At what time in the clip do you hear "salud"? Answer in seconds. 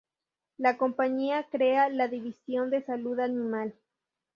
2.83-3.19